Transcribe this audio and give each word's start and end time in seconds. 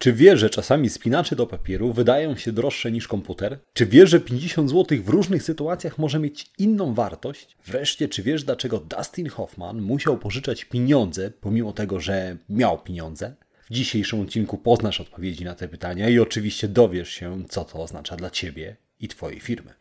Czy 0.00 0.12
wiesz, 0.12 0.40
że 0.40 0.50
czasami 0.50 0.90
spinacze 0.90 1.36
do 1.36 1.46
papieru 1.46 1.92
wydają 1.92 2.36
się 2.36 2.52
droższe 2.52 2.92
niż 2.92 3.08
komputer? 3.08 3.58
Czy 3.72 3.86
wiesz, 3.86 4.10
że 4.10 4.20
50 4.20 4.70
zł 4.70 4.98
w 5.02 5.08
różnych 5.08 5.42
sytuacjach 5.42 5.98
może 5.98 6.18
mieć 6.18 6.46
inną 6.58 6.94
wartość? 6.94 7.56
Wreszcie, 7.66 8.08
czy 8.08 8.22
wiesz, 8.22 8.44
dlaczego 8.44 8.78
Dustin 8.78 9.28
Hoffman 9.28 9.82
musiał 9.82 10.18
pożyczać 10.18 10.64
pieniądze, 10.64 11.30
pomimo 11.40 11.72
tego, 11.72 12.00
że 12.00 12.36
miał 12.48 12.78
pieniądze? 12.78 13.34
W 13.70 13.74
dzisiejszym 13.74 14.20
odcinku 14.20 14.58
poznasz 14.58 15.00
odpowiedzi 15.00 15.44
na 15.44 15.54
te 15.54 15.68
pytania 15.68 16.08
i 16.08 16.18
oczywiście 16.18 16.68
dowiesz 16.68 17.08
się, 17.08 17.44
co 17.48 17.64
to 17.64 17.82
oznacza 17.82 18.16
dla 18.16 18.30
Ciebie 18.30 18.76
i 19.00 19.08
Twojej 19.08 19.40
firmy. 19.40 19.74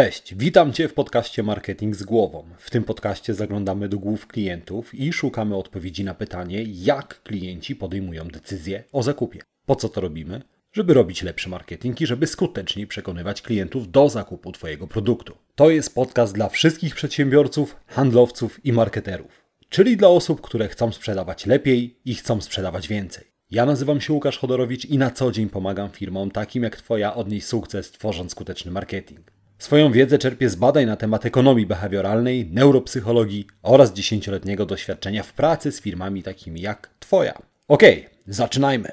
Cześć, 0.00 0.34
witam 0.34 0.72
Cię 0.72 0.88
w 0.88 0.94
podcaście 0.94 1.42
Marketing 1.42 1.96
z 1.96 2.02
głową. 2.02 2.44
W 2.58 2.70
tym 2.70 2.84
podcaście 2.84 3.34
zaglądamy 3.34 3.88
do 3.88 3.98
głów 3.98 4.26
klientów 4.26 4.94
i 4.94 5.12
szukamy 5.12 5.56
odpowiedzi 5.56 6.04
na 6.04 6.14
pytanie, 6.14 6.64
jak 6.68 7.22
klienci 7.22 7.76
podejmują 7.76 8.28
decyzje 8.28 8.84
o 8.92 9.02
zakupie. 9.02 9.40
Po 9.66 9.76
co 9.76 9.88
to 9.88 10.00
robimy? 10.00 10.42
Żeby 10.72 10.94
robić 10.94 11.22
lepszy 11.22 11.48
marketing 11.48 12.00
i 12.00 12.06
żeby 12.06 12.26
skuteczniej 12.26 12.86
przekonywać 12.86 13.42
klientów 13.42 13.90
do 13.90 14.08
zakupu 14.08 14.52
Twojego 14.52 14.86
produktu. 14.86 15.36
To 15.54 15.70
jest 15.70 15.94
podcast 15.94 16.34
dla 16.34 16.48
wszystkich 16.48 16.94
przedsiębiorców, 16.94 17.76
handlowców 17.86 18.64
i 18.64 18.72
marketerów, 18.72 19.44
czyli 19.68 19.96
dla 19.96 20.08
osób, 20.08 20.40
które 20.40 20.68
chcą 20.68 20.92
sprzedawać 20.92 21.46
lepiej 21.46 21.98
i 22.04 22.14
chcą 22.14 22.40
sprzedawać 22.40 22.88
więcej. 22.88 23.24
Ja 23.50 23.66
nazywam 23.66 24.00
się 24.00 24.12
Łukasz 24.12 24.38
Chodorowicz 24.38 24.84
i 24.84 24.98
na 24.98 25.10
co 25.10 25.32
dzień 25.32 25.48
pomagam 25.48 25.90
firmom 25.90 26.30
takim 26.30 26.62
jak 26.62 26.76
Twoja 26.76 27.14
odnieść 27.14 27.46
sukces 27.46 27.92
tworząc 27.92 28.32
skuteczny 28.32 28.70
marketing. 28.70 29.39
Swoją 29.60 29.92
wiedzę 29.92 30.18
czerpię 30.18 30.48
z 30.48 30.54
badań 30.54 30.86
na 30.86 30.96
temat 30.96 31.26
ekonomii 31.26 31.66
behawioralnej, 31.66 32.48
neuropsychologii 32.52 33.46
oraz 33.62 33.92
dziesięcioletniego 33.92 34.66
doświadczenia 34.66 35.22
w 35.22 35.32
pracy 35.32 35.72
z 35.72 35.80
firmami 35.80 36.22
takimi 36.22 36.60
jak 36.60 36.90
Twoja. 36.98 37.38
Ok, 37.68 37.82
zaczynajmy. 38.26 38.92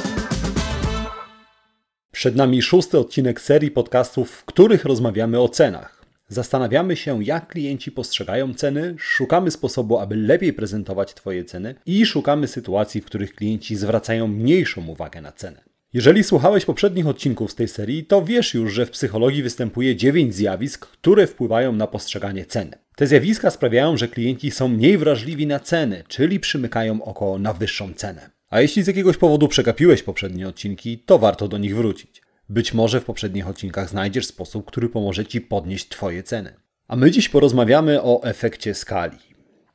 Przed 2.21 2.35
nami 2.35 2.61
szósty 2.61 2.99
odcinek 2.99 3.41
serii 3.41 3.71
podcastów, 3.71 4.31
w 4.31 4.45
których 4.45 4.85
rozmawiamy 4.85 5.39
o 5.39 5.49
cenach. 5.49 6.05
Zastanawiamy 6.27 6.95
się, 6.95 7.23
jak 7.23 7.47
klienci 7.47 7.91
postrzegają 7.91 8.53
ceny, 8.53 8.95
szukamy 8.97 9.51
sposobu, 9.51 9.99
aby 9.99 10.15
lepiej 10.15 10.53
prezentować 10.53 11.13
Twoje 11.13 11.43
ceny 11.43 11.75
i 11.85 12.05
szukamy 12.05 12.47
sytuacji, 12.47 13.01
w 13.01 13.05
których 13.05 13.35
klienci 13.35 13.75
zwracają 13.75 14.27
mniejszą 14.27 14.87
uwagę 14.87 15.21
na 15.21 15.31
cenę. 15.31 15.63
Jeżeli 15.93 16.23
słuchałeś 16.23 16.65
poprzednich 16.65 17.07
odcinków 17.07 17.51
z 17.51 17.55
tej 17.55 17.67
serii, 17.67 18.05
to 18.05 18.25
wiesz 18.25 18.53
już, 18.53 18.73
że 18.73 18.85
w 18.85 18.91
psychologii 18.91 19.43
występuje 19.43 19.95
9 19.95 20.35
zjawisk, 20.35 20.85
które 20.85 21.27
wpływają 21.27 21.71
na 21.71 21.87
postrzeganie 21.87 22.45
ceny. 22.45 22.77
Te 22.95 23.07
zjawiska 23.07 23.51
sprawiają, 23.51 23.97
że 23.97 24.07
klienci 24.07 24.51
są 24.51 24.67
mniej 24.67 24.97
wrażliwi 24.97 25.47
na 25.47 25.59
ceny, 25.59 26.03
czyli 26.07 26.39
przymykają 26.39 27.03
oko 27.03 27.39
na 27.39 27.53
wyższą 27.53 27.93
cenę. 27.93 28.40
A 28.51 28.61
jeśli 28.61 28.83
z 28.83 28.87
jakiegoś 28.87 29.17
powodu 29.17 29.47
przegapiłeś 29.47 30.03
poprzednie 30.03 30.47
odcinki, 30.47 30.99
to 30.99 31.19
warto 31.19 31.47
do 31.47 31.57
nich 31.57 31.75
wrócić. 31.75 32.21
Być 32.49 32.73
może 32.73 33.01
w 33.01 33.05
poprzednich 33.05 33.47
odcinkach 33.47 33.89
znajdziesz 33.89 34.25
sposób, 34.25 34.65
który 34.65 34.89
pomoże 34.89 35.25
Ci 35.25 35.41
podnieść 35.41 35.89
Twoje 35.89 36.23
ceny. 36.23 36.53
A 36.87 36.95
my 36.95 37.11
dziś 37.11 37.29
porozmawiamy 37.29 38.01
o 38.01 38.23
efekcie 38.23 38.73
skali. 38.73 39.17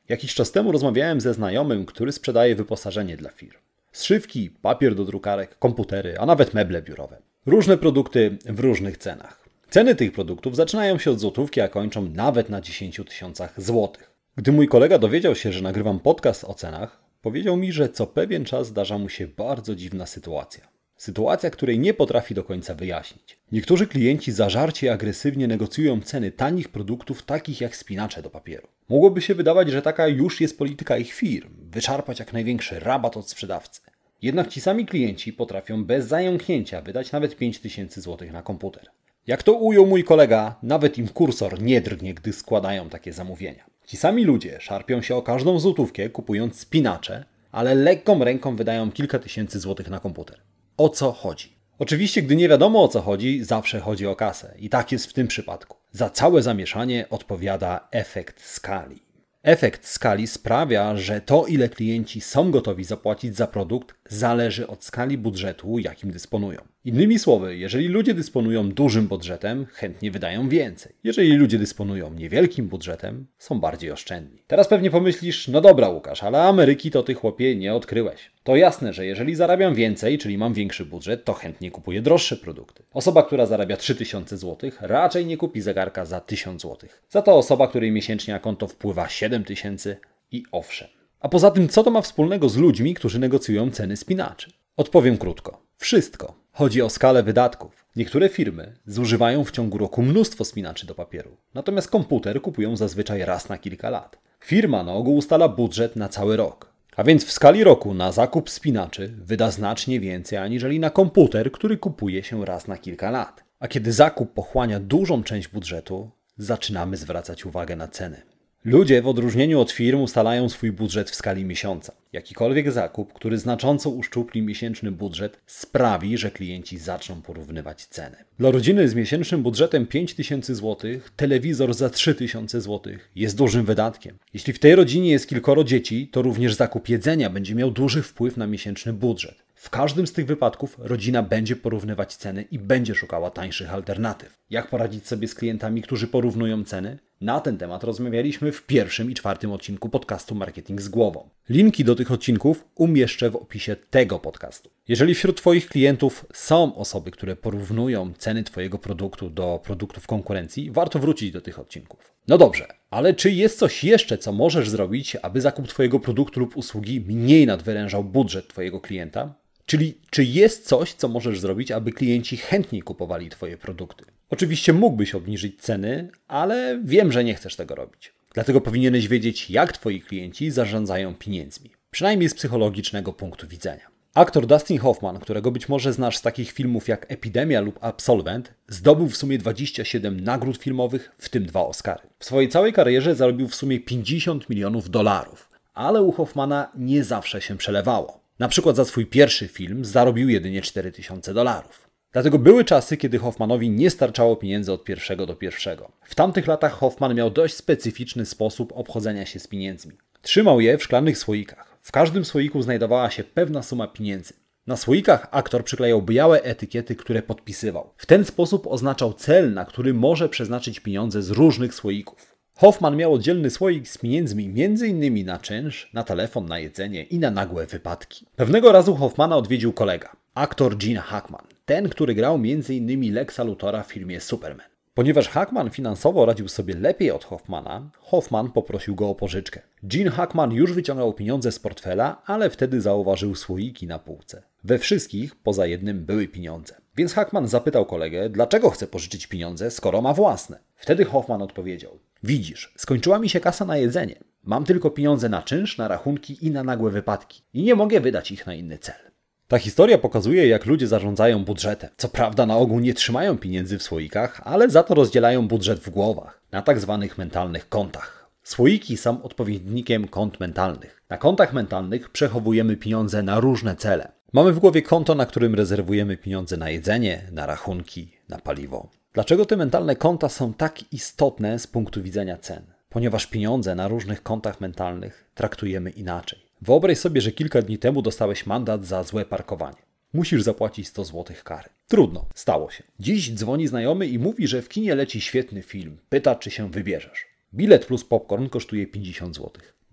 Jakiś 0.09 0.33
czas 0.33 0.51
temu 0.51 0.71
rozmawiałem 0.71 1.21
ze 1.21 1.33
znajomym, 1.33 1.85
który 1.85 2.11
sprzedaje 2.11 2.55
wyposażenie 2.55 3.17
dla 3.17 3.29
firm. 3.29 3.57
Zszywki, 3.91 4.49
papier 4.61 4.95
do 4.95 5.05
drukarek, 5.05 5.59
komputery, 5.59 6.15
a 6.19 6.25
nawet 6.25 6.53
meble 6.53 6.81
biurowe. 6.81 7.17
Różne 7.45 7.77
produkty 7.77 8.37
w 8.45 8.59
różnych 8.59 8.97
cenach. 8.97 9.49
Ceny 9.69 9.95
tych 9.95 10.11
produktów 10.11 10.55
zaczynają 10.55 10.99
się 10.99 11.11
od 11.11 11.19
złotówki, 11.19 11.61
a 11.61 11.67
kończą 11.67 12.09
nawet 12.09 12.49
na 12.49 12.61
10 12.61 13.01
tysiącach 13.07 13.61
złotych. 13.61 14.11
Gdy 14.35 14.51
mój 14.51 14.67
kolega 14.67 14.99
dowiedział 14.99 15.35
się, 15.35 15.51
że 15.51 15.61
nagrywam 15.61 15.99
podcast 15.99 16.43
o 16.43 16.53
cenach, 16.53 17.06
powiedział 17.21 17.57
mi, 17.57 17.71
że 17.71 17.89
co 17.89 18.07
pewien 18.07 18.45
czas 18.45 18.67
zdarza 18.67 18.97
mu 18.97 19.09
się 19.09 19.27
bardzo 19.27 19.75
dziwna 19.75 20.05
sytuacja. 20.05 20.67
Sytuacja, 20.97 21.49
której 21.49 21.79
nie 21.79 21.93
potrafi 21.93 22.35
do 22.35 22.43
końca 22.43 22.75
wyjaśnić. 22.75 23.37
Niektórzy 23.51 23.87
klienci 23.87 24.31
zażarcie 24.31 24.87
i 24.87 24.89
agresywnie 24.89 25.47
negocjują 25.47 26.01
ceny 26.01 26.31
tanich 26.31 26.69
produktów, 26.69 27.23
takich 27.23 27.61
jak 27.61 27.75
spinacze 27.75 28.21
do 28.21 28.29
papieru. 28.29 28.67
Mogłoby 28.89 29.21
się 29.21 29.35
wydawać, 29.35 29.71
że 29.71 29.81
taka 29.81 30.07
już 30.07 30.41
jest 30.41 30.57
polityka 30.57 30.97
ich 30.97 31.13
firm 31.13 31.49
wyczarpać 31.71 32.19
jak 32.19 32.33
największy 32.33 32.79
rabat 32.79 33.17
od 33.17 33.29
sprzedawcy. 33.29 33.81
Jednak 34.21 34.47
ci 34.47 34.61
sami 34.61 34.85
klienci 34.85 35.33
potrafią 35.33 35.85
bez 35.85 36.07
zająknięcia 36.07 36.81
wydać 36.81 37.11
nawet 37.11 37.35
5000 37.35 38.01
zł 38.01 38.31
na 38.31 38.41
komputer. 38.41 38.89
Jak 39.27 39.43
to 39.43 39.53
ujął 39.53 39.85
mój 39.85 40.03
kolega, 40.03 40.55
nawet 40.63 40.97
im 40.97 41.07
kursor 41.07 41.61
nie 41.61 41.81
drgnie, 41.81 42.13
gdy 42.13 42.33
składają 42.33 42.89
takie 42.89 43.13
zamówienia. 43.13 43.65
Ci 43.87 43.97
sami 43.97 44.23
ludzie 44.23 44.57
szarpią 44.61 45.01
się 45.01 45.15
o 45.15 45.21
każdą 45.21 45.59
złotówkę, 45.59 46.09
kupując 46.09 46.59
spinacze, 46.59 47.25
ale 47.51 47.75
lekką 47.75 48.23
ręką 48.23 48.55
wydają 48.55 48.91
kilka 48.91 49.19
tysięcy 49.19 49.59
złotych 49.59 49.89
na 49.89 49.99
komputer. 49.99 50.41
O 50.77 50.89
co 50.89 51.11
chodzi? 51.11 51.57
Oczywiście, 51.79 52.21
gdy 52.21 52.35
nie 52.35 52.49
wiadomo 52.49 52.83
o 52.83 52.87
co 52.87 53.01
chodzi, 53.01 53.43
zawsze 53.43 53.79
chodzi 53.79 54.07
o 54.07 54.15
kasę. 54.15 54.53
I 54.59 54.69
tak 54.69 54.91
jest 54.91 55.05
w 55.05 55.13
tym 55.13 55.27
przypadku. 55.27 55.77
Za 55.91 56.09
całe 56.09 56.41
zamieszanie 56.41 57.09
odpowiada 57.09 57.87
efekt 57.91 58.41
skali. 58.41 58.99
Efekt 59.43 59.87
skali 59.87 60.27
sprawia, 60.27 60.97
że 60.97 61.21
to, 61.21 61.45
ile 61.45 61.69
klienci 61.69 62.21
są 62.21 62.51
gotowi 62.51 62.83
zapłacić 62.83 63.35
za 63.35 63.47
produkt, 63.47 63.95
zależy 64.09 64.67
od 64.67 64.83
skali 64.83 65.17
budżetu, 65.17 65.79
jakim 65.79 66.11
dysponują. 66.11 66.61
Innymi 66.85 67.19
słowy, 67.19 67.57
jeżeli 67.57 67.87
ludzie 67.87 68.13
dysponują 68.13 68.69
dużym 68.69 69.07
budżetem, 69.07 69.65
chętnie 69.65 70.11
wydają 70.11 70.49
więcej. 70.49 70.93
Jeżeli 71.03 71.33
ludzie 71.33 71.57
dysponują 71.57 72.13
niewielkim 72.13 72.67
budżetem, 72.67 73.25
są 73.37 73.59
bardziej 73.59 73.91
oszczędni. 73.91 74.43
Teraz 74.47 74.67
pewnie 74.67 74.91
pomyślisz, 74.91 75.47
no 75.47 75.61
dobra 75.61 75.89
Łukasz, 75.89 76.23
ale 76.23 76.43
Ameryki 76.43 76.91
to 76.91 77.03
ty 77.03 77.13
chłopie 77.13 77.55
nie 77.55 77.73
odkryłeś. 77.73 78.31
To 78.43 78.55
jasne, 78.55 78.93
że 78.93 79.05
jeżeli 79.05 79.35
zarabiam 79.35 79.75
więcej, 79.75 80.17
czyli 80.17 80.37
mam 80.37 80.53
większy 80.53 80.85
budżet, 80.85 81.25
to 81.25 81.33
chętnie 81.33 81.71
kupuję 81.71 82.01
droższe 82.01 82.37
produkty. 82.37 82.83
Osoba, 82.93 83.23
która 83.23 83.45
zarabia 83.45 83.77
3000 83.77 84.37
zł, 84.37 84.71
raczej 84.81 85.25
nie 85.25 85.37
kupi 85.37 85.61
zegarka 85.61 86.05
za 86.05 86.19
1000 86.19 86.61
zł. 86.61 86.89
Za 87.09 87.21
to 87.21 87.35
osoba, 87.35 87.67
której 87.67 87.91
miesięcznie 87.91 88.33
na 88.33 88.39
konto 88.39 88.67
wpływa 88.67 89.09
7000 89.09 89.97
i 90.31 90.43
owszem. 90.51 90.96
A 91.27 91.29
poza 91.29 91.51
tym, 91.51 91.69
co 91.69 91.83
to 91.83 91.91
ma 91.91 92.01
wspólnego 92.01 92.49
z 92.49 92.57
ludźmi, 92.57 92.93
którzy 92.93 93.19
negocjują 93.19 93.71
ceny 93.71 93.97
spinaczy? 93.97 94.51
Odpowiem 94.77 95.17
krótko. 95.17 95.61
Wszystko. 95.77 96.33
Chodzi 96.51 96.81
o 96.81 96.89
skalę 96.89 97.23
wydatków. 97.23 97.85
Niektóre 97.95 98.29
firmy 98.29 98.73
zużywają 98.85 99.43
w 99.43 99.51
ciągu 99.51 99.77
roku 99.77 100.01
mnóstwo 100.01 100.45
spinaczy 100.45 100.87
do 100.87 100.95
papieru, 100.95 101.37
natomiast 101.53 101.89
komputer 101.89 102.41
kupują 102.41 102.77
zazwyczaj 102.77 103.25
raz 103.25 103.49
na 103.49 103.57
kilka 103.57 103.89
lat. 103.89 104.19
Firma 104.39 104.83
na 104.83 104.93
ogół 104.93 105.15
ustala 105.15 105.49
budżet 105.49 105.95
na 105.95 106.09
cały 106.09 106.37
rok. 106.37 106.73
A 106.95 107.03
więc 107.03 107.25
w 107.25 107.31
skali 107.31 107.63
roku 107.63 107.93
na 107.93 108.11
zakup 108.11 108.49
spinaczy 108.49 109.13
wyda 109.21 109.51
znacznie 109.51 109.99
więcej 109.99 110.39
aniżeli 110.39 110.79
na 110.79 110.89
komputer, 110.89 111.51
który 111.51 111.77
kupuje 111.77 112.23
się 112.23 112.45
raz 112.45 112.67
na 112.67 112.77
kilka 112.77 113.11
lat. 113.11 113.43
A 113.59 113.67
kiedy 113.67 113.91
zakup 113.91 114.33
pochłania 114.33 114.79
dużą 114.79 115.23
część 115.23 115.47
budżetu, 115.47 116.11
zaczynamy 116.37 116.97
zwracać 116.97 117.45
uwagę 117.45 117.75
na 117.75 117.87
ceny. 117.87 118.21
Ludzie 118.65 119.01
w 119.01 119.07
odróżnieniu 119.07 119.59
od 119.59 119.71
firm 119.71 120.01
ustalają 120.01 120.49
swój 120.49 120.71
budżet 120.71 121.09
w 121.09 121.15
skali 121.15 121.45
miesiąca. 121.45 121.93
Jakikolwiek 122.13 122.71
zakup, 122.71 123.13
który 123.13 123.37
znacząco 123.37 123.89
uszczupli 123.89 124.41
miesięczny 124.41 124.91
budżet, 124.91 125.39
sprawi, 125.47 126.17
że 126.17 126.31
klienci 126.31 126.77
zaczną 126.77 127.21
porównywać 127.21 127.85
ceny. 127.85 128.15
Dla 128.39 128.51
rodziny 128.51 128.89
z 128.89 128.95
miesięcznym 128.95 129.43
budżetem 129.43 129.87
5000 129.87 130.55
zł, 130.55 130.91
telewizor 131.15 131.73
za 131.73 131.89
3000 131.89 132.61
zł 132.61 132.93
jest 133.15 133.37
dużym 133.37 133.65
wydatkiem. 133.65 134.17
Jeśli 134.33 134.53
w 134.53 134.59
tej 134.59 134.75
rodzinie 134.75 135.11
jest 135.11 135.29
kilkoro 135.29 135.63
dzieci, 135.63 136.07
to 136.11 136.21
również 136.21 136.53
zakup 136.53 136.89
jedzenia 136.89 137.29
będzie 137.29 137.55
miał 137.55 137.71
duży 137.71 138.01
wpływ 138.01 138.37
na 138.37 138.47
miesięczny 138.47 138.93
budżet. 138.93 139.47
W 139.55 139.69
każdym 139.69 140.07
z 140.07 140.13
tych 140.13 140.25
wypadków 140.25 140.77
rodzina 140.79 141.23
będzie 141.23 141.55
porównywać 141.55 142.15
ceny 142.15 142.45
i 142.51 142.59
będzie 142.59 142.95
szukała 142.95 143.31
tańszych 143.31 143.73
alternatyw. 143.73 144.39
Jak 144.49 144.69
poradzić 144.69 145.07
sobie 145.07 145.27
z 145.27 145.35
klientami, 145.35 145.81
którzy 145.81 146.07
porównują 146.07 146.63
ceny? 146.63 146.97
Na 147.21 147.39
ten 147.39 147.57
temat 147.57 147.83
rozmawialiśmy 147.83 148.51
w 148.51 148.63
pierwszym 148.63 149.11
i 149.11 149.13
czwartym 149.13 149.51
odcinku 149.51 149.89
podcastu 149.89 150.35
Marketing 150.35 150.81
z 150.81 150.89
Głową. 150.89 151.29
Linki 151.49 151.83
do 151.83 151.95
tych 151.95 152.11
odcinków 152.11 152.65
umieszczę 152.75 153.29
w 153.29 153.35
opisie 153.35 153.75
tego 153.75 154.19
podcastu. 154.19 154.69
Jeżeli 154.87 155.15
wśród 155.15 155.37
Twoich 155.37 155.69
klientów 155.69 156.25
są 156.33 156.75
osoby, 156.75 157.11
które 157.11 157.35
porównują 157.35 158.13
ceny 158.17 158.43
Twojego 158.43 158.77
produktu 158.77 159.29
do 159.29 159.59
produktów 159.63 160.07
konkurencji, 160.07 160.71
warto 160.71 160.99
wrócić 160.99 161.31
do 161.31 161.41
tych 161.41 161.59
odcinków. 161.59 162.13
No 162.27 162.37
dobrze, 162.37 162.67
ale 162.89 163.13
czy 163.13 163.31
jest 163.31 163.59
coś 163.59 163.83
jeszcze, 163.83 164.17
co 164.17 164.31
możesz 164.31 164.69
zrobić, 164.69 165.15
aby 165.15 165.41
zakup 165.41 165.67
Twojego 165.67 165.99
produktu 165.99 166.39
lub 166.39 166.57
usługi 166.57 167.01
mniej 167.01 167.45
nadwyrężał 167.45 168.03
budżet 168.03 168.47
Twojego 168.47 168.81
klienta? 168.81 169.33
Czyli 169.65 169.97
czy 170.09 170.23
jest 170.23 170.67
coś, 170.67 170.93
co 170.93 171.07
możesz 171.07 171.39
zrobić, 171.39 171.71
aby 171.71 171.91
klienci 171.91 172.37
chętniej 172.37 172.81
kupowali 172.81 173.29
Twoje 173.29 173.57
produkty? 173.57 174.05
Oczywiście 174.29 174.73
mógłbyś 174.73 175.15
obniżyć 175.15 175.61
ceny, 175.61 176.09
ale 176.27 176.81
wiem, 176.83 177.11
że 177.11 177.23
nie 177.23 177.35
chcesz 177.35 177.55
tego 177.55 177.75
robić. 177.75 178.13
Dlatego 178.33 178.61
powinieneś 178.61 179.07
wiedzieć, 179.07 179.49
jak 179.49 179.77
Twoi 179.77 180.01
klienci 180.01 180.51
zarządzają 180.51 181.15
pieniędzmi, 181.15 181.71
przynajmniej 181.91 182.29
z 182.29 182.33
psychologicznego 182.33 183.13
punktu 183.13 183.47
widzenia. 183.47 183.87
Aktor 184.13 184.47
Dustin 184.47 184.79
Hoffman, 184.79 185.19
którego 185.19 185.51
być 185.51 185.69
może 185.69 185.93
znasz 185.93 186.17
z 186.17 186.21
takich 186.21 186.51
filmów 186.51 186.87
jak 186.87 187.11
Epidemia 187.11 187.61
lub 187.61 187.79
Absolvent, 187.81 188.53
zdobył 188.67 189.09
w 189.09 189.17
sumie 189.17 189.37
27 189.37 190.19
nagród 190.19 190.57
filmowych, 190.57 191.11
w 191.17 191.29
tym 191.29 191.45
dwa 191.45 191.61
Oscary. 191.61 192.03
W 192.19 192.25
swojej 192.25 192.49
całej 192.49 192.73
karierze 192.73 193.15
zarobił 193.15 193.47
w 193.47 193.55
sumie 193.55 193.79
50 193.79 194.49
milionów 194.49 194.89
dolarów, 194.89 195.49
ale 195.73 196.01
u 196.01 196.11
Hoffmana 196.11 196.71
nie 196.75 197.03
zawsze 197.03 197.41
się 197.41 197.57
przelewało. 197.57 198.19
Na 198.39 198.47
przykład 198.47 198.75
za 198.75 198.85
swój 198.85 199.05
pierwszy 199.05 199.47
film 199.47 199.85
zarobił 199.85 200.29
jedynie 200.29 200.61
4000 200.61 201.33
dolarów. 201.33 201.86
Dlatego 202.11 202.39
były 202.39 202.65
czasy, 202.65 202.97
kiedy 202.97 203.17
Hoffmanowi 203.17 203.69
nie 203.69 203.89
starczało 203.89 204.35
pieniędzy 204.35 204.73
od 204.73 204.83
pierwszego 204.83 205.25
do 205.25 205.35
pierwszego. 205.35 205.91
W 206.03 206.15
tamtych 206.15 206.47
latach 206.47 206.71
Hoffman 206.71 207.15
miał 207.15 207.31
dość 207.31 207.55
specyficzny 207.55 208.25
sposób 208.25 208.73
obchodzenia 208.75 209.25
się 209.25 209.39
z 209.39 209.47
pieniędzmi. 209.47 209.93
Trzymał 210.21 210.61
je 210.61 210.77
w 210.77 210.83
szklanych 210.83 211.17
słoikach. 211.17 211.77
W 211.81 211.91
każdym 211.91 212.25
słoiku 212.25 212.61
znajdowała 212.61 213.09
się 213.09 213.23
pewna 213.23 213.63
suma 213.63 213.87
pieniędzy. 213.87 214.33
Na 214.67 214.77
słoikach 214.77 215.27
aktor 215.31 215.63
przyklejał 215.63 216.01
białe 216.01 216.41
etykiety, 216.41 216.95
które 216.95 217.21
podpisywał. 217.21 217.89
W 217.97 218.05
ten 218.05 218.25
sposób 218.25 218.67
oznaczał 218.67 219.13
cel, 219.13 219.53
na 219.53 219.65
który 219.65 219.93
może 219.93 220.29
przeznaczyć 220.29 220.79
pieniądze 220.79 221.21
z 221.21 221.29
różnych 221.29 221.73
słoików. 221.73 222.37
Hoffman 222.55 222.95
miał 222.95 223.13
oddzielny 223.13 223.49
słoik 223.49 223.87
z 223.87 223.97
pieniędzmi 223.97 224.53
m.in. 224.63 225.25
na 225.25 225.39
czynsz, 225.39 225.89
na 225.93 226.03
telefon, 226.03 226.45
na 226.45 226.59
jedzenie 226.59 227.03
i 227.03 227.19
na 227.19 227.31
nagłe 227.31 227.65
wypadki. 227.65 228.25
Pewnego 228.35 228.71
razu 228.71 228.95
Hoffmana 228.95 229.37
odwiedził 229.37 229.73
kolega, 229.73 230.15
aktor 230.33 230.77
Gene 230.77 230.99
Hackman, 230.99 231.45
ten, 231.67 231.89
który 231.89 232.15
grał 232.15 232.35
m.in. 232.35 233.13
Lexa 233.13 233.43
Luthora 233.43 233.83
w 233.83 233.91
filmie 233.91 234.21
Superman. 234.21 234.67
Ponieważ 234.93 235.29
Hackman 235.29 235.69
finansowo 235.69 236.25
radził 236.25 236.47
sobie 236.47 236.75
lepiej 236.75 237.11
od 237.11 237.25
Hoffmana, 237.25 237.89
Hoffman 237.99 238.51
poprosił 238.51 238.95
go 238.95 239.09
o 239.09 239.15
pożyczkę. 239.15 239.61
Gene 239.83 240.11
Hackman 240.11 240.51
już 240.51 240.73
wyciągał 240.73 241.13
pieniądze 241.13 241.51
z 241.51 241.59
portfela, 241.59 242.21
ale 242.25 242.49
wtedy 242.49 242.81
zauważył 242.81 243.35
słoiki 243.35 243.87
na 243.87 243.99
półce. 243.99 244.43
We 244.63 244.79
wszystkich, 244.79 245.35
poza 245.35 245.65
jednym, 245.65 246.05
były 246.05 246.27
pieniądze. 246.27 246.75
Więc 246.97 247.13
Hackman 247.13 247.47
zapytał 247.47 247.85
kolegę, 247.85 248.29
dlaczego 248.29 248.69
chce 248.69 248.87
pożyczyć 248.87 249.27
pieniądze, 249.27 249.71
skoro 249.71 250.01
ma 250.01 250.13
własne. 250.13 250.59
Wtedy 250.75 251.05
Hoffman 251.05 251.41
odpowiedział: 251.41 251.99
Widzisz, 252.23 252.73
skończyła 252.77 253.19
mi 253.19 253.29
się 253.29 253.39
kasa 253.39 253.65
na 253.65 253.77
jedzenie. 253.77 254.15
Mam 254.43 254.63
tylko 254.63 254.89
pieniądze 254.89 255.29
na 255.29 255.41
czynsz, 255.41 255.77
na 255.77 255.87
rachunki 255.87 256.45
i 256.45 256.51
na 256.51 256.63
nagłe 256.63 256.91
wypadki. 256.91 257.41
I 257.53 257.63
nie 257.63 257.75
mogę 257.75 257.99
wydać 257.99 258.31
ich 258.31 258.47
na 258.47 258.53
inny 258.53 258.77
cel. 258.77 259.07
Ta 259.47 259.57
historia 259.57 259.97
pokazuje, 259.97 260.47
jak 260.47 260.65
ludzie 260.65 260.87
zarządzają 260.87 261.45
budżetem. 261.45 261.89
Co 261.97 262.09
prawda, 262.09 262.45
na 262.45 262.57
ogół 262.57 262.79
nie 262.79 262.93
trzymają 262.93 263.37
pieniędzy 263.37 263.77
w 263.77 263.83
słoikach, 263.83 264.41
ale 264.43 264.69
za 264.69 264.83
to 264.83 264.93
rozdzielają 264.93 265.47
budżet 265.47 265.79
w 265.79 265.89
głowach, 265.89 266.41
na 266.51 266.61
tak 266.61 266.79
zwanych 266.79 267.17
mentalnych 267.17 267.69
kontach. 267.69 268.29
Słoiki 268.43 268.97
są 268.97 269.23
odpowiednikiem 269.23 270.07
kont 270.07 270.39
mentalnych. 270.39 271.01
Na 271.09 271.17
kontach 271.17 271.53
mentalnych 271.53 272.09
przechowujemy 272.09 272.77
pieniądze 272.77 273.23
na 273.23 273.39
różne 273.39 273.75
cele. 273.75 274.11
Mamy 274.33 274.53
w 274.53 274.59
głowie 274.59 274.81
konto, 274.81 275.15
na 275.15 275.25
którym 275.25 275.55
rezerwujemy 275.55 276.17
pieniądze 276.17 276.57
na 276.57 276.69
jedzenie, 276.69 277.23
na 277.31 277.45
rachunki, 277.45 278.11
na 278.29 278.37
paliwo. 278.37 278.89
Dlaczego 279.13 279.45
te 279.45 279.57
mentalne 279.57 279.95
konta 279.95 280.29
są 280.29 280.53
tak 280.53 280.93
istotne 280.93 281.59
z 281.59 281.67
punktu 281.67 282.03
widzenia 282.03 282.37
cen? 282.37 282.76
Ponieważ 282.97 283.27
pieniądze 283.27 283.75
na 283.75 283.87
różnych 283.87 284.23
kontach 284.23 284.61
mentalnych 284.61 285.31
traktujemy 285.35 285.89
inaczej. 285.89 286.39
Wyobraź 286.61 286.97
sobie, 286.97 287.21
że 287.21 287.31
kilka 287.31 287.61
dni 287.61 287.77
temu 287.77 288.01
dostałeś 288.01 288.45
mandat 288.45 288.85
za 288.85 289.03
złe 289.03 289.25
parkowanie. 289.25 289.77
Musisz 290.13 290.43
zapłacić 290.43 290.87
100 290.87 291.05
zł 291.05 291.35
kary. 291.43 291.69
Trudno, 291.87 292.25
stało 292.35 292.71
się. 292.71 292.83
Dziś 292.99 293.33
dzwoni 293.33 293.67
znajomy 293.67 294.07
i 294.07 294.19
mówi, 294.19 294.47
że 294.47 294.61
w 294.61 294.69
kinie 294.69 294.95
leci 294.95 295.21
świetny 295.21 295.61
film. 295.61 295.97
Pyta, 296.09 296.35
czy 296.35 296.51
się 296.51 296.71
wybierzesz. 296.71 297.25
Bilet 297.53 297.85
plus 297.85 298.03
popcorn 298.03 298.47
kosztuje 298.47 298.87
50 298.87 299.35
zł. 299.35 299.51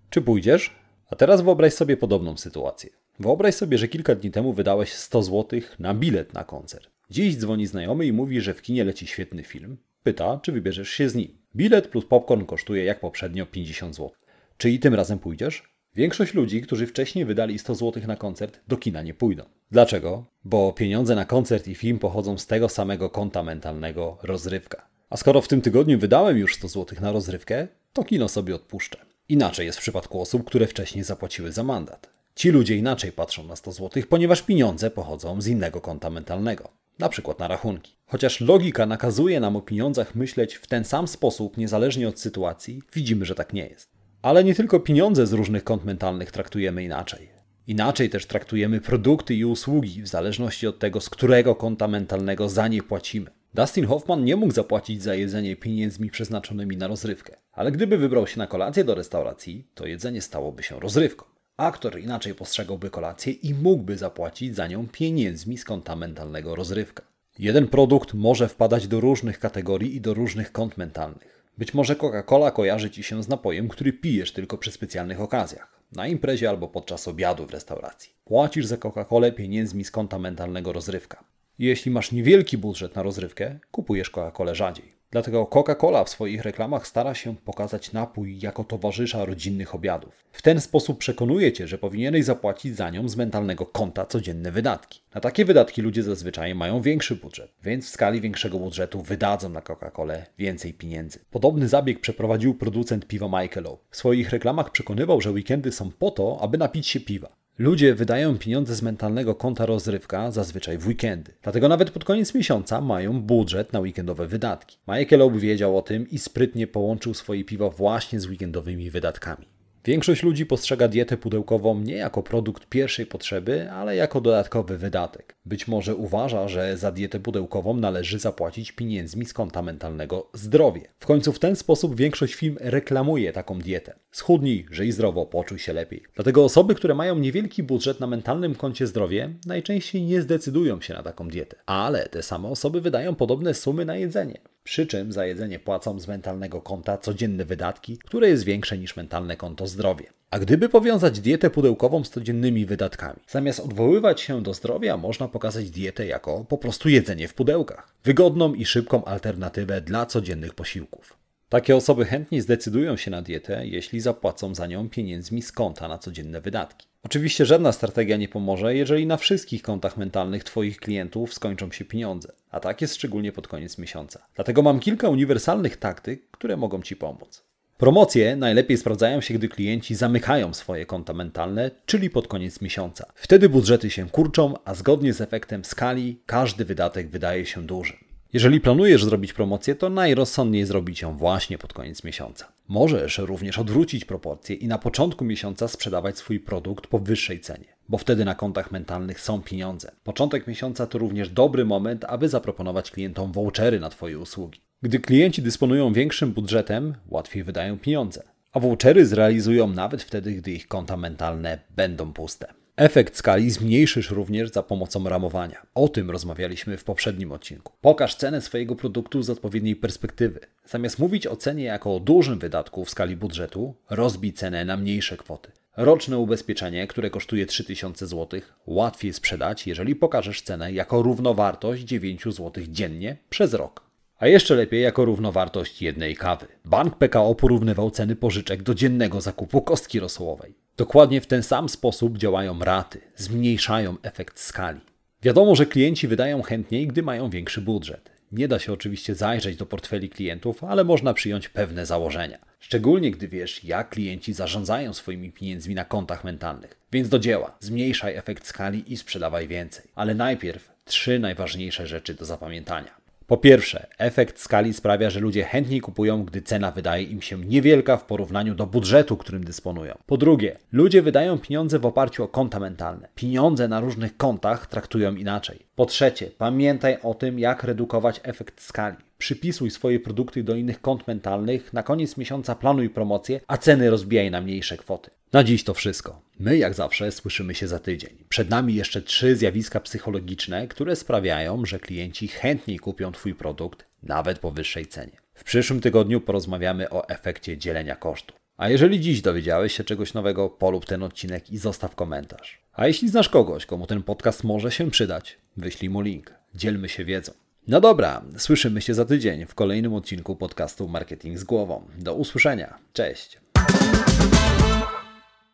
Czy 0.09 0.21
pójdziesz? 0.21 0.75
A 1.09 1.15
teraz 1.15 1.41
wyobraź 1.41 1.73
sobie 1.73 1.97
podobną 1.97 2.37
sytuację. 2.37 2.89
Wyobraź 3.19 3.55
sobie, 3.55 3.77
że 3.77 3.87
kilka 3.87 4.15
dni 4.15 4.31
temu 4.31 4.53
wydałeś 4.53 4.93
100 4.93 5.23
zł 5.23 5.59
na 5.79 5.93
bilet 5.93 6.33
na 6.33 6.43
koncert. 6.43 6.89
Dziś 7.09 7.37
dzwoni 7.37 7.67
znajomy 7.67 8.05
i 8.05 8.13
mówi, 8.13 8.41
że 8.41 8.53
w 8.53 8.61
kinie 8.61 8.83
leci 8.83 9.07
świetny 9.07 9.43
film. 9.43 9.77
Pyta, 10.03 10.39
czy 10.43 10.51
wybierzesz 10.51 10.89
się 10.89 11.09
z 11.09 11.15
nim. 11.15 11.44
Bilet 11.55 11.87
plus 11.87 12.05
popcorn 12.05 12.45
kosztuje 12.45 12.83
jak 12.83 12.99
poprzednio 12.99 13.45
50 13.45 13.95
zł. 13.95 14.11
Czy 14.57 14.69
i 14.69 14.79
tym 14.79 14.93
razem 14.93 15.19
pójdziesz? 15.19 15.63
Większość 15.95 16.33
ludzi, 16.33 16.61
którzy 16.61 16.87
wcześniej 16.87 17.25
wydali 17.25 17.59
100 17.59 17.75
zł 17.75 18.03
na 18.07 18.15
koncert, 18.15 18.59
do 18.67 18.77
kina 18.77 19.01
nie 19.01 19.13
pójdą. 19.13 19.43
Dlaczego? 19.71 20.25
Bo 20.43 20.73
pieniądze 20.73 21.15
na 21.15 21.25
koncert 21.25 21.67
i 21.67 21.75
film 21.75 21.99
pochodzą 21.99 22.37
z 22.37 22.47
tego 22.47 22.69
samego 22.69 23.09
konta 23.09 23.43
mentalnego 23.43 24.17
rozrywka. 24.23 24.87
A 25.09 25.17
skoro 25.17 25.41
w 25.41 25.47
tym 25.47 25.61
tygodniu 25.61 25.99
wydałem 25.99 26.37
już 26.37 26.55
100 26.55 26.67
zł 26.67 26.97
na 27.01 27.11
rozrywkę, 27.11 27.67
to 27.93 28.03
kino 28.03 28.29
sobie 28.29 28.55
odpuszczę. 28.55 28.97
Inaczej 29.29 29.65
jest 29.65 29.77
w 29.77 29.81
przypadku 29.81 30.21
osób, 30.21 30.43
które 30.43 30.67
wcześniej 30.67 31.03
zapłaciły 31.03 31.51
za 31.51 31.63
mandat. 31.63 32.09
Ci 32.35 32.49
ludzie 32.49 32.75
inaczej 32.75 33.11
patrzą 33.11 33.43
na 33.43 33.55
100 33.55 33.71
zł, 33.71 34.03
ponieważ 34.09 34.41
pieniądze 34.41 34.91
pochodzą 34.91 35.41
z 35.41 35.47
innego 35.47 35.81
konta 35.81 36.09
mentalnego, 36.09 36.69
na 36.99 37.09
przykład 37.09 37.39
na 37.39 37.47
rachunki. 37.47 37.95
Chociaż 38.05 38.41
logika 38.41 38.85
nakazuje 38.85 39.39
nam 39.39 39.55
o 39.55 39.61
pieniądzach 39.61 40.15
myśleć 40.15 40.55
w 40.55 40.67
ten 40.67 40.83
sam 40.83 41.07
sposób, 41.07 41.57
niezależnie 41.57 42.07
od 42.07 42.19
sytuacji, 42.19 42.81
widzimy, 42.93 43.25
że 43.25 43.35
tak 43.35 43.53
nie 43.53 43.67
jest. 43.67 43.89
Ale 44.21 44.43
nie 44.43 44.55
tylko 44.55 44.79
pieniądze 44.79 45.27
z 45.27 45.33
różnych 45.33 45.63
kont 45.63 45.85
mentalnych 45.85 46.31
traktujemy 46.31 46.83
inaczej. 46.83 47.29
Inaczej 47.67 48.09
też 48.09 48.25
traktujemy 48.25 48.81
produkty 48.81 49.35
i 49.35 49.45
usługi 49.45 50.01
w 50.01 50.07
zależności 50.07 50.67
od 50.67 50.79
tego, 50.79 51.01
z 51.01 51.09
którego 51.09 51.55
konta 51.55 51.87
mentalnego 51.87 52.49
za 52.49 52.67
nie 52.67 52.83
płacimy. 52.83 53.31
Dustin 53.53 53.85
Hoffman 53.85 54.23
nie 54.23 54.35
mógł 54.35 54.53
zapłacić 54.53 55.03
za 55.03 55.15
jedzenie 55.15 55.55
pieniędzmi 55.55 56.09
przeznaczonymi 56.09 56.77
na 56.77 56.87
rozrywkę, 56.87 57.37
ale 57.51 57.71
gdyby 57.71 57.97
wybrał 57.97 58.27
się 58.27 58.39
na 58.39 58.47
kolację 58.47 58.83
do 58.83 58.95
restauracji, 58.95 59.67
to 59.73 59.85
jedzenie 59.85 60.21
stałoby 60.21 60.63
się 60.63 60.79
rozrywką. 60.79 61.34
Aktor 61.57 61.99
inaczej 61.99 62.35
postrzegałby 62.35 62.89
kolację 62.89 63.33
i 63.33 63.53
mógłby 63.53 63.97
zapłacić 63.97 64.55
za 64.55 64.67
nią 64.67 64.87
pieniędzmi 64.87 65.57
z 65.57 65.65
konta 65.65 65.95
mentalnego 65.95 66.55
rozrywka. 66.55 67.03
Jeden 67.39 67.67
produkt 67.67 68.13
może 68.13 68.47
wpadać 68.47 68.87
do 68.87 68.99
różnych 68.99 69.39
kategorii 69.39 69.95
i 69.95 70.01
do 70.01 70.13
różnych 70.13 70.51
kont 70.51 70.77
mentalnych. 70.77 71.43
Być 71.57 71.73
może 71.73 71.95
Coca-Cola 71.95 72.51
kojarzy 72.51 72.91
Ci 72.91 73.03
się 73.03 73.23
z 73.23 73.27
napojem, 73.27 73.67
który 73.67 73.93
pijesz 73.93 74.31
tylko 74.31 74.57
przy 74.57 74.71
specjalnych 74.71 75.21
okazjach, 75.21 75.81
na 75.91 76.07
imprezie 76.07 76.49
albo 76.49 76.67
podczas 76.67 77.07
obiadu 77.07 77.45
w 77.45 77.51
restauracji. 77.51 78.11
Płacisz 78.25 78.65
za 78.65 78.77
Coca-Colę 78.77 79.31
pieniędzmi 79.31 79.83
z 79.83 79.91
konta 79.91 80.19
mentalnego 80.19 80.73
rozrywka. 80.73 81.23
Jeśli 81.59 81.91
masz 81.91 82.11
niewielki 82.11 82.57
budżet 82.57 82.95
na 82.95 83.03
rozrywkę, 83.03 83.59
kupujesz 83.71 84.11
Coca-Colę 84.11 84.55
rzadziej. 84.55 84.94
Dlatego 85.11 85.45
Coca-Cola 85.45 86.03
w 86.03 86.09
swoich 86.09 86.43
reklamach 86.43 86.87
stara 86.87 87.13
się 87.13 87.35
pokazać 87.35 87.91
napój 87.93 88.39
jako 88.39 88.63
towarzysza 88.63 89.25
rodzinnych 89.25 89.75
obiadów. 89.75 90.25
W 90.31 90.41
ten 90.41 90.61
sposób 90.61 90.97
przekonuje 90.97 91.53
cię, 91.53 91.67
że 91.67 91.77
powinieneś 91.77 92.25
zapłacić 92.25 92.75
za 92.75 92.89
nią 92.89 93.09
z 93.09 93.15
mentalnego 93.15 93.65
konta 93.65 94.05
codzienne 94.05 94.51
wydatki. 94.51 95.01
Na 95.15 95.21
takie 95.21 95.45
wydatki 95.45 95.81
ludzie 95.81 96.03
zazwyczaj 96.03 96.55
mają 96.55 96.81
większy 96.81 97.15
budżet, 97.15 97.53
więc 97.63 97.85
w 97.85 97.89
skali 97.89 98.21
większego 98.21 98.59
budżetu 98.59 99.01
wydadzą 99.01 99.49
na 99.49 99.61
Coca-Colę 99.61 100.25
więcej 100.37 100.73
pieniędzy. 100.73 101.19
Podobny 101.31 101.67
zabieg 101.67 101.99
przeprowadził 101.99 102.53
producent 102.53 103.07
piwa 103.07 103.41
Michelob. 103.41 103.81
W 103.89 103.97
swoich 103.97 104.29
reklamach 104.29 104.71
przekonywał, 104.71 105.21
że 105.21 105.31
weekendy 105.31 105.71
są 105.71 105.91
po 105.91 106.11
to, 106.11 106.39
aby 106.41 106.57
napić 106.57 106.87
się 106.87 106.99
piwa. 106.99 107.44
Ludzie 107.57 107.95
wydają 107.95 108.37
pieniądze 108.37 108.75
z 108.75 108.81
mentalnego 108.81 109.35
konta 109.35 109.65
rozrywka 109.65 110.31
zazwyczaj 110.31 110.77
w 110.77 110.87
weekendy. 110.87 111.33
Dlatego 111.43 111.67
nawet 111.67 111.91
pod 111.91 112.03
koniec 112.03 112.33
miesiąca 112.33 112.81
mają 112.81 113.21
budżet 113.21 113.73
na 113.73 113.79
weekendowe 113.79 114.27
wydatki. 114.27 114.77
Michael 114.87 115.39
wiedział 115.39 115.77
o 115.77 115.81
tym 115.81 116.09
i 116.09 116.19
sprytnie 116.19 116.67
połączył 116.67 117.13
swoje 117.13 117.45
piwo 117.45 117.69
właśnie 117.69 118.19
z 118.19 118.25
weekendowymi 118.25 118.89
wydatkami. 118.89 119.54
Większość 119.85 120.23
ludzi 120.23 120.45
postrzega 120.45 120.87
dietę 120.87 121.17
pudełkową 121.17 121.79
nie 121.79 121.95
jako 121.95 122.23
produkt 122.23 122.65
pierwszej 122.65 123.05
potrzeby, 123.05 123.71
ale 123.71 123.95
jako 123.95 124.21
dodatkowy 124.21 124.77
wydatek. 124.77 125.35
Być 125.45 125.67
może 125.67 125.95
uważa, 125.95 126.47
że 126.47 126.77
za 126.77 126.91
dietę 126.91 127.19
pudełkową 127.19 127.77
należy 127.77 128.19
zapłacić 128.19 128.71
pieniędzmi 128.71 129.25
z 129.25 129.33
konta 129.33 129.61
mentalnego 129.61 130.29
zdrowie. 130.33 130.81
W 130.99 131.05
końcu 131.05 131.33
w 131.33 131.39
ten 131.39 131.55
sposób 131.55 131.95
większość 131.95 132.33
firm 132.33 132.57
reklamuje 132.59 133.33
taką 133.33 133.59
dietę. 133.59 133.93
Schudnij, 134.11 134.65
żyj 134.71 134.91
zdrowo, 134.91 135.25
poczuj 135.25 135.59
się 135.59 135.73
lepiej. 135.73 136.03
Dlatego 136.15 136.43
osoby, 136.43 136.75
które 136.75 136.95
mają 136.95 137.19
niewielki 137.19 137.63
budżet 137.63 137.99
na 137.99 138.07
mentalnym 138.07 138.55
koncie 138.55 138.87
zdrowie, 138.87 139.33
najczęściej 139.45 140.01
nie 140.03 140.21
zdecydują 140.21 140.81
się 140.81 140.93
na 140.93 141.03
taką 141.03 141.27
dietę. 141.27 141.55
Ale 141.65 142.09
te 142.09 142.23
same 142.23 142.47
osoby 142.47 142.81
wydają 142.81 143.15
podobne 143.15 143.53
sumy 143.53 143.85
na 143.85 143.95
jedzenie. 143.95 144.54
Przy 144.65 144.87
czym 144.87 145.11
za 145.11 145.25
jedzenie 145.25 145.59
płacą 145.59 145.99
z 145.99 146.07
mentalnego 146.07 146.61
konta 146.61 146.97
codzienne 146.97 147.45
wydatki, 147.45 147.97
które 147.97 148.29
jest 148.29 148.43
większe 148.43 148.77
niż 148.77 148.95
mentalne 148.95 149.37
konto 149.37 149.67
zdrowie. 149.67 150.05
A 150.31 150.39
gdyby 150.39 150.69
powiązać 150.69 151.19
dietę 151.19 151.49
pudełkową 151.49 152.03
z 152.03 152.09
codziennymi 152.09 152.65
wydatkami, 152.65 153.19
zamiast 153.27 153.59
odwoływać 153.59 154.21
się 154.21 154.43
do 154.43 154.53
zdrowia, 154.53 154.97
można 154.97 155.27
pokazać 155.27 155.69
dietę 155.69 156.05
jako 156.05 156.45
po 156.49 156.57
prostu 156.57 156.89
jedzenie 156.89 157.27
w 157.27 157.33
pudełkach. 157.33 157.95
Wygodną 158.03 158.53
i 158.53 158.65
szybką 158.65 159.05
alternatywę 159.05 159.81
dla 159.81 160.05
codziennych 160.05 160.53
posiłków. 160.53 161.17
Takie 161.49 161.75
osoby 161.75 162.05
chętniej 162.05 162.41
zdecydują 162.41 162.97
się 162.97 163.11
na 163.11 163.21
dietę, 163.21 163.67
jeśli 163.67 163.99
zapłacą 163.99 164.55
za 164.55 164.67
nią 164.67 164.89
pieniędzmi 164.89 165.41
z 165.41 165.51
konta 165.51 165.87
na 165.87 165.97
codzienne 165.97 166.41
wydatki. 166.41 166.87
Oczywiście 167.05 167.45
żadna 167.45 167.71
strategia 167.71 168.17
nie 168.17 168.27
pomoże, 168.27 168.75
jeżeli 168.75 169.07
na 169.07 169.17
wszystkich 169.17 169.61
kontach 169.61 169.97
mentalnych 169.97 170.43
Twoich 170.43 170.77
klientów 170.77 171.33
skończą 171.33 171.71
się 171.71 171.85
pieniądze, 171.85 172.33
a 172.51 172.59
tak 172.59 172.81
jest 172.81 172.95
szczególnie 172.95 173.31
pod 173.31 173.47
koniec 173.47 173.77
miesiąca. 173.77 174.27
Dlatego 174.35 174.61
mam 174.61 174.79
kilka 174.79 175.09
uniwersalnych 175.09 175.77
taktyk, 175.77 176.31
które 176.31 176.57
mogą 176.57 176.81
Ci 176.81 176.95
pomóc. 176.95 177.43
Promocje 177.77 178.35
najlepiej 178.35 178.77
sprawdzają 178.77 179.21
się, 179.21 179.33
gdy 179.33 179.49
klienci 179.49 179.95
zamykają 179.95 180.53
swoje 180.53 180.85
konta 180.85 181.13
mentalne, 181.13 181.71
czyli 181.85 182.09
pod 182.09 182.27
koniec 182.27 182.61
miesiąca. 182.61 183.05
Wtedy 183.15 183.49
budżety 183.49 183.89
się 183.89 184.09
kurczą, 184.09 184.53
a 184.65 184.73
zgodnie 184.73 185.13
z 185.13 185.21
efektem 185.21 185.65
skali 185.65 186.19
każdy 186.25 186.65
wydatek 186.65 187.09
wydaje 187.09 187.45
się 187.45 187.63
duży. 187.63 187.93
Jeżeli 188.33 188.61
planujesz 188.61 189.03
zrobić 189.03 189.33
promocję, 189.33 189.75
to 189.75 189.89
najrozsądniej 189.89 190.65
zrobić 190.65 191.01
ją 191.01 191.17
właśnie 191.17 191.57
pod 191.57 191.73
koniec 191.73 192.03
miesiąca. 192.03 192.54
Możesz 192.67 193.17
również 193.17 193.59
odwrócić 193.59 194.05
proporcje 194.05 194.55
i 194.55 194.67
na 194.67 194.77
początku 194.77 195.25
miesiąca 195.25 195.67
sprzedawać 195.67 196.17
swój 196.17 196.39
produkt 196.39 196.87
po 196.87 196.99
wyższej 196.99 197.39
cenie, 197.39 197.65
bo 197.89 197.97
wtedy 197.97 198.25
na 198.25 198.35
kontach 198.35 198.71
mentalnych 198.71 199.21
są 199.21 199.41
pieniądze. 199.41 199.91
Początek 200.03 200.47
miesiąca 200.47 200.87
to 200.87 200.97
również 200.97 201.29
dobry 201.29 201.65
moment, 201.65 202.05
aby 202.05 202.29
zaproponować 202.29 202.91
klientom 202.91 203.31
vouchery 203.31 203.79
na 203.79 203.89
Twoje 203.89 204.19
usługi. 204.19 204.61
Gdy 204.81 204.99
klienci 204.99 205.41
dysponują 205.41 205.93
większym 205.93 206.31
budżetem, 206.31 206.95
łatwiej 207.07 207.43
wydają 207.43 207.79
pieniądze, 207.79 208.23
a 208.51 208.59
vouchery 208.59 209.05
zrealizują 209.05 209.67
nawet 209.67 210.03
wtedy, 210.03 210.31
gdy 210.31 210.51
ich 210.51 210.67
konta 210.67 210.97
mentalne 210.97 211.59
będą 211.75 212.13
puste. 212.13 212.64
Efekt 212.77 213.17
skali 213.17 213.51
zmniejszysz 213.51 214.11
również 214.11 214.51
za 214.51 214.63
pomocą 214.63 215.09
ramowania. 215.09 215.65
O 215.75 215.87
tym 215.87 216.11
rozmawialiśmy 216.11 216.77
w 216.77 216.83
poprzednim 216.83 217.31
odcinku. 217.31 217.73
Pokaż 217.81 218.15
cenę 218.15 218.41
swojego 218.41 218.75
produktu 218.75 219.23
z 219.23 219.29
odpowiedniej 219.29 219.75
perspektywy. 219.75 220.39
Zamiast 220.65 220.99
mówić 220.99 221.27
o 221.27 221.35
cenie 221.35 221.63
jako 221.63 221.95
o 221.95 221.99
dużym 221.99 222.39
wydatku 222.39 222.85
w 222.85 222.89
skali 222.89 223.17
budżetu, 223.17 223.75
rozbij 223.89 224.33
cenę 224.33 224.65
na 224.65 224.77
mniejsze 224.77 225.17
kwoty. 225.17 225.51
Roczne 225.77 226.17
ubezpieczenie, 226.17 226.87
które 226.87 227.09
kosztuje 227.09 227.45
3000 227.45 228.07
zł, 228.07 228.41
łatwiej 228.65 229.13
sprzedać, 229.13 229.67
jeżeli 229.67 229.95
pokażesz 229.95 230.41
cenę 230.41 230.71
jako 230.71 231.01
równowartość 231.01 231.83
9 231.83 232.23
zł 232.23 232.51
dziennie 232.67 233.17
przez 233.29 233.53
rok. 233.53 233.84
A 234.19 234.27
jeszcze 234.27 234.55
lepiej 234.55 234.81
jako 234.81 235.05
równowartość 235.05 235.81
jednej 235.81 236.15
kawy. 236.15 236.47
Bank 236.65 236.97
PKO 236.97 237.35
porównywał 237.35 237.91
ceny 237.91 238.15
pożyczek 238.15 238.63
do 238.63 238.75
dziennego 238.75 239.21
zakupu 239.21 239.61
kostki 239.61 239.99
rosołowej. 239.99 240.53
Dokładnie 240.77 241.21
w 241.21 241.27
ten 241.27 241.43
sam 241.43 241.69
sposób 241.69 242.17
działają 242.17 242.59
raty, 242.59 243.01
zmniejszają 243.15 243.95
efekt 244.03 244.39
skali. 244.39 244.79
Wiadomo, 245.21 245.55
że 245.55 245.65
klienci 245.65 246.07
wydają 246.07 246.41
chętniej, 246.41 246.87
gdy 246.87 247.03
mają 247.03 247.29
większy 247.29 247.61
budżet. 247.61 248.11
Nie 248.31 248.47
da 248.47 248.59
się 248.59 248.73
oczywiście 248.73 249.15
zajrzeć 249.15 249.57
do 249.57 249.65
portfeli 249.65 250.09
klientów, 250.09 250.63
ale 250.63 250.83
można 250.83 251.13
przyjąć 251.13 251.49
pewne 251.49 251.85
założenia. 251.85 252.37
Szczególnie 252.59 253.11
gdy 253.11 253.27
wiesz, 253.27 253.63
jak 253.63 253.89
klienci 253.89 254.33
zarządzają 254.33 254.93
swoimi 254.93 255.31
pieniędzmi 255.31 255.75
na 255.75 255.85
kontach 255.85 256.23
mentalnych. 256.23 256.77
Więc 256.91 257.09
do 257.09 257.19
dzieła, 257.19 257.57
zmniejszaj 257.59 258.15
efekt 258.15 258.47
skali 258.47 258.93
i 258.93 258.97
sprzedawaj 258.97 259.47
więcej. 259.47 259.85
Ale 259.95 260.15
najpierw 260.15 260.71
trzy 260.85 261.19
najważniejsze 261.19 261.87
rzeczy 261.87 262.13
do 262.13 262.25
zapamiętania. 262.25 263.04
Po 263.27 263.37
pierwsze, 263.37 263.87
efekt 263.97 264.39
skali 264.39 264.73
sprawia, 264.73 265.09
że 265.09 265.19
ludzie 265.19 265.43
chętniej 265.43 265.81
kupują, 265.81 266.25
gdy 266.25 266.41
cena 266.41 266.71
wydaje 266.71 267.03
im 267.03 267.21
się 267.21 267.39
niewielka 267.39 267.97
w 267.97 268.05
porównaniu 268.05 268.55
do 268.55 268.65
budżetu, 268.65 269.17
którym 269.17 269.43
dysponują. 269.43 269.97
Po 270.05 270.17
drugie, 270.17 270.57
ludzie 270.71 271.01
wydają 271.01 271.39
pieniądze 271.39 271.79
w 271.79 271.85
oparciu 271.85 272.23
o 272.23 272.27
konta 272.27 272.59
mentalne. 272.59 273.07
Pieniądze 273.15 273.67
na 273.67 273.79
różnych 273.79 274.17
kontach 274.17 274.67
traktują 274.67 275.15
inaczej. 275.15 275.59
Po 275.75 275.85
trzecie, 275.85 276.31
pamiętaj 276.37 276.97
o 277.03 277.13
tym, 277.13 277.39
jak 277.39 277.63
redukować 277.63 278.21
efekt 278.23 278.61
skali. 278.61 278.97
Przypisuj 279.17 279.71
swoje 279.71 279.99
produkty 279.99 280.43
do 280.43 280.55
innych 280.55 280.81
kont 280.81 281.07
mentalnych, 281.07 281.73
na 281.73 281.83
koniec 281.83 282.17
miesiąca 282.17 282.55
planuj 282.55 282.89
promocje, 282.89 283.39
a 283.47 283.57
ceny 283.57 283.89
rozbijaj 283.89 284.31
na 284.31 284.41
mniejsze 284.41 284.77
kwoty. 284.77 285.11
Na 285.35 285.43
dziś 285.43 285.63
to 285.63 285.73
wszystko. 285.73 286.21
My, 286.39 286.57
jak 286.57 286.73
zawsze, 286.73 287.11
słyszymy 287.11 287.55
się 287.55 287.67
za 287.67 287.79
tydzień. 287.79 288.09
Przed 288.29 288.49
nami 288.49 288.75
jeszcze 288.75 289.01
trzy 289.01 289.35
zjawiska 289.35 289.79
psychologiczne, 289.79 290.67
które 290.67 290.95
sprawiają, 290.95 291.65
że 291.65 291.79
klienci 291.79 292.27
chętniej 292.27 292.79
kupią 292.79 293.11
Twój 293.11 293.35
produkt, 293.35 293.85
nawet 294.03 294.39
po 294.39 294.51
wyższej 294.51 294.87
cenie. 294.87 295.17
W 295.33 295.43
przyszłym 295.43 295.81
tygodniu 295.81 296.21
porozmawiamy 296.21 296.89
o 296.89 297.09
efekcie 297.09 297.57
dzielenia 297.57 297.95
kosztów. 297.95 298.37
A 298.57 298.69
jeżeli 298.69 298.99
dziś 298.99 299.21
dowiedziałeś 299.21 299.77
się 299.77 299.83
czegoś 299.83 300.13
nowego, 300.13 300.49
polub 300.49 300.85
ten 300.85 301.03
odcinek 301.03 301.49
i 301.49 301.57
zostaw 301.57 301.95
komentarz. 301.95 302.61
A 302.73 302.87
jeśli 302.87 303.09
znasz 303.09 303.29
kogoś, 303.29 303.65
komu 303.65 303.87
ten 303.87 304.03
podcast 304.03 304.43
może 304.43 304.71
się 304.71 304.91
przydać, 304.91 305.37
wyślij 305.57 305.89
mu 305.89 306.01
link. 306.01 306.33
Dzielmy 306.53 306.89
się 306.89 307.05
wiedzą. 307.05 307.31
No 307.67 307.81
dobra, 307.81 308.21
słyszymy 308.37 308.81
się 308.81 308.93
za 308.93 309.05
tydzień 309.05 309.45
w 309.45 309.55
kolejnym 309.55 309.93
odcinku 309.93 310.35
podcastu 310.35 310.87
Marketing 310.87 311.37
z 311.37 311.43
głową. 311.43 311.87
Do 311.97 312.15
usłyszenia. 312.15 312.77
Cześć. 312.93 313.39